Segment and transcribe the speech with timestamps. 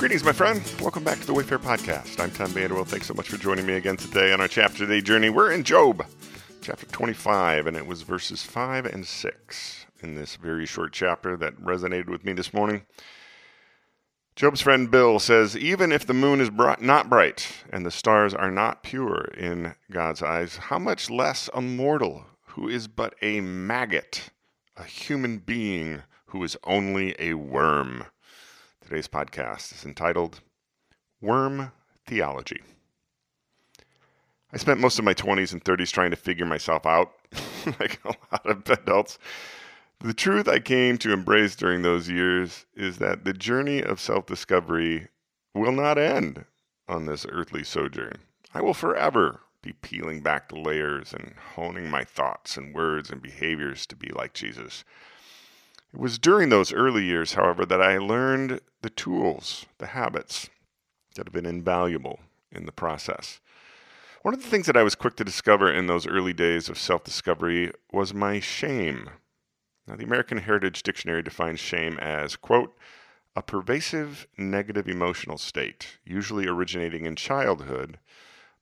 [0.00, 0.62] Greetings, my friend.
[0.80, 2.20] Welcome back to the Wayfarer Podcast.
[2.20, 2.86] I'm Tom Vander Well.
[2.86, 5.28] Thanks so much for joining me again today on our chapter day journey.
[5.28, 6.06] We're in Job,
[6.62, 11.54] chapter 25, and it was verses 5 and 6 in this very short chapter that
[11.60, 12.86] resonated with me this morning.
[14.36, 18.50] Job's friend Bill says, Even if the moon is not bright and the stars are
[18.50, 24.30] not pure in God's eyes, how much less a mortal who is but a maggot,
[24.78, 28.06] a human being who is only a worm?
[28.90, 30.40] Today's podcast is entitled
[31.20, 31.70] Worm
[32.08, 32.60] Theology.
[34.52, 37.12] I spent most of my 20s and 30s trying to figure myself out,
[37.78, 39.16] like a lot of adults.
[40.00, 44.26] The truth I came to embrace during those years is that the journey of self
[44.26, 45.06] discovery
[45.54, 46.44] will not end
[46.88, 48.18] on this earthly sojourn.
[48.54, 53.22] I will forever be peeling back the layers and honing my thoughts and words and
[53.22, 54.82] behaviors to be like Jesus.
[55.92, 60.48] It was during those early years, however, that I learned the tools, the habits
[61.16, 62.20] that have been invaluable
[62.52, 63.40] in the process.
[64.22, 66.78] One of the things that I was quick to discover in those early days of
[66.78, 69.10] self discovery was my shame.
[69.86, 72.76] Now, the American Heritage Dictionary defines shame as, quote,
[73.34, 77.98] a pervasive negative emotional state, usually originating in childhood,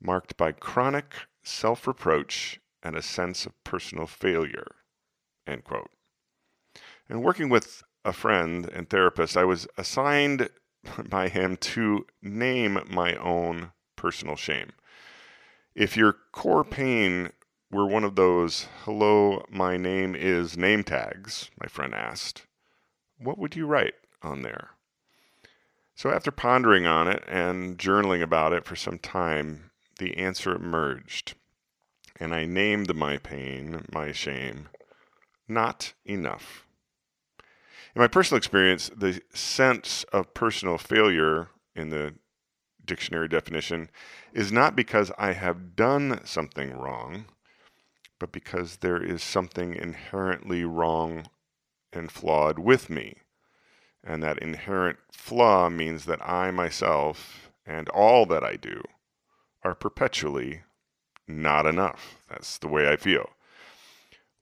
[0.00, 4.76] marked by chronic self reproach and a sense of personal failure,
[5.46, 5.90] end quote.
[7.08, 10.48] And working with a friend and therapist, I was assigned
[11.08, 14.72] by him to name my own personal shame.
[15.74, 16.72] If your core mm-hmm.
[16.72, 17.32] pain
[17.70, 22.46] were one of those, hello, my name is name tags, my friend asked,
[23.18, 24.70] what would you write on there?
[25.94, 31.34] So after pondering on it and journaling about it for some time, the answer emerged.
[32.20, 34.68] And I named my pain, my shame,
[35.48, 36.65] not enough.
[37.96, 42.12] In my personal experience, the sense of personal failure in the
[42.84, 43.88] dictionary definition
[44.34, 47.24] is not because I have done something wrong,
[48.18, 51.28] but because there is something inherently wrong
[51.90, 53.16] and flawed with me.
[54.04, 58.82] And that inherent flaw means that I myself and all that I do
[59.64, 60.64] are perpetually
[61.26, 62.18] not enough.
[62.28, 63.30] That's the way I feel.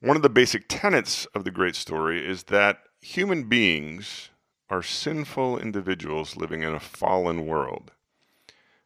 [0.00, 4.30] One of the basic tenets of the great story is that human beings
[4.70, 7.92] are sinful individuals living in a fallen world.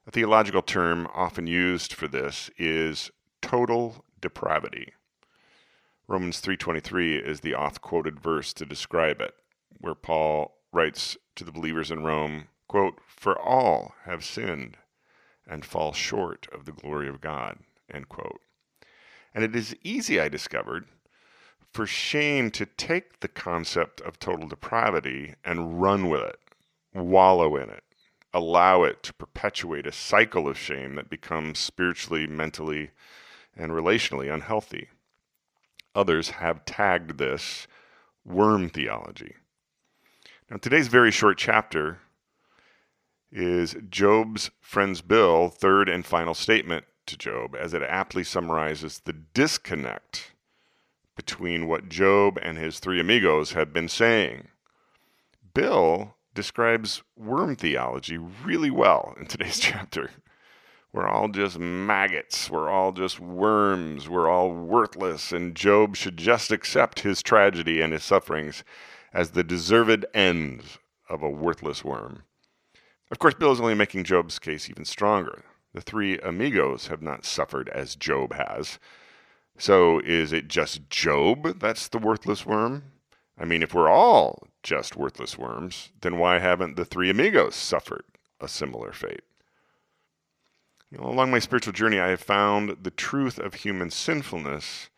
[0.08, 4.92] A theological term often used for this is total depravity.
[6.08, 9.36] Romans 3:23 is the oft-quoted verse to describe it,
[9.78, 14.78] where Paul writes to the believers in Rome, quote, "For all have sinned
[15.46, 18.42] and fall short of the glory of God." End quote.
[19.32, 20.88] And it is easy, I discovered,
[21.72, 26.38] for shame to take the concept of total depravity and run with it,
[26.94, 27.84] wallow in it,
[28.32, 32.90] allow it to perpetuate a cycle of shame that becomes spiritually, mentally,
[33.56, 34.88] and relationally unhealthy.
[35.94, 37.66] Others have tagged this
[38.24, 39.34] worm theology.
[40.50, 41.98] Now, today's very short chapter
[43.30, 49.12] is Job's friend's Bill, third and final statement to Job, as it aptly summarizes the
[49.12, 50.32] disconnect
[51.18, 54.46] between what Job and his three amigos had been saying.
[55.52, 60.10] Bill describes worm theology really well in today's chapter.
[60.92, 62.48] We're all just maggots.
[62.48, 64.08] We're all just worms.
[64.08, 65.32] We're all worthless.
[65.32, 68.62] And Job should just accept his tragedy and his sufferings
[69.12, 70.62] as the deserved end
[71.08, 72.22] of a worthless worm.
[73.10, 75.42] Of course, Bill is only making Job's case even stronger.
[75.74, 78.78] The three amigos have not suffered as Job has.
[79.58, 82.84] So is it just Job that's the worthless worm?
[83.36, 88.04] I mean, if we're all just worthless worms, then why haven't the three amigos suffered
[88.40, 89.22] a similar fate?
[90.90, 94.90] You know, along my spiritual journey, I have found the truth of human sinfulness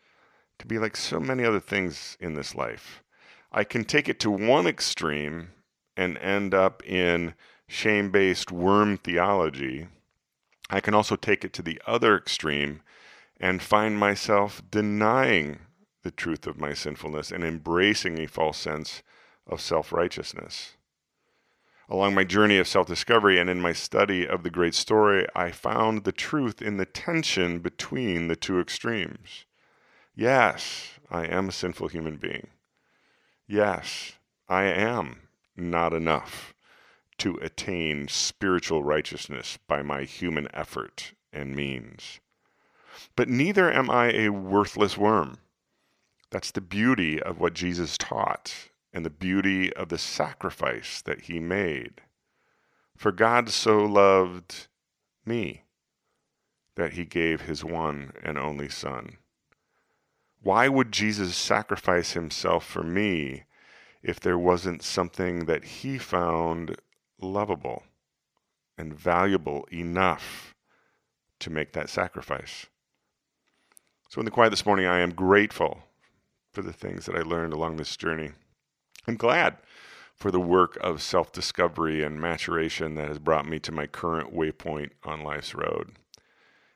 [0.59, 3.03] to be like so many other things in this life.
[3.51, 5.49] I can take it to one extreme
[5.97, 7.33] and end up in
[7.67, 9.87] shame based worm theology.
[10.69, 12.81] I can also take it to the other extreme
[13.41, 15.57] and find myself denying
[16.03, 19.01] the truth of my sinfulness and embracing a false sense
[19.47, 20.77] of self righteousness.
[21.89, 25.51] Along my journey of self discovery and in my study of the great story, I
[25.51, 29.45] found the truth in the tension between the two extremes.
[30.15, 32.47] Yes, I am a sinful human being.
[33.47, 34.13] Yes,
[34.47, 35.27] I am
[35.57, 36.53] not enough
[37.17, 42.19] to attain spiritual righteousness by my human effort and means.
[43.15, 45.37] But neither am I a worthless worm.
[46.29, 51.39] That's the beauty of what Jesus taught and the beauty of the sacrifice that he
[51.39, 52.01] made.
[52.97, 54.67] For God so loved
[55.25, 55.63] me
[56.75, 59.17] that he gave his one and only Son.
[60.41, 63.43] Why would Jesus sacrifice himself for me
[64.01, 66.77] if there wasn't something that he found
[67.19, 67.83] lovable
[68.77, 70.55] and valuable enough
[71.39, 72.67] to make that sacrifice?
[74.11, 75.83] So, in the quiet this morning, I am grateful
[76.51, 78.31] for the things that I learned along this journey.
[79.07, 79.55] I'm glad
[80.17, 84.35] for the work of self discovery and maturation that has brought me to my current
[84.35, 85.93] waypoint on life's road.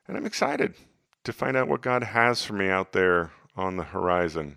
[0.08, 0.76] And I'm excited
[1.26, 4.56] to find out what God has for me out there on the horizon.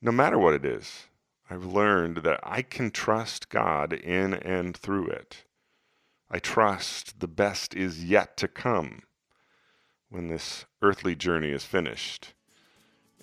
[0.00, 1.08] No matter what it is,
[1.50, 5.44] I've learned that I can trust God in and through it.
[6.30, 9.02] I trust the best is yet to come
[10.12, 12.34] when this earthly journey is finished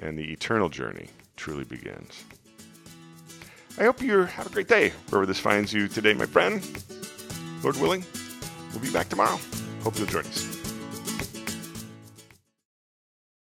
[0.01, 1.07] and the eternal journey
[1.37, 2.23] truly begins.
[3.77, 6.61] I hope you have a great day wherever this finds you today, my friend.
[7.63, 8.03] Lord willing,
[8.71, 9.39] we'll be back tomorrow.
[9.83, 10.58] Hope you'll join us.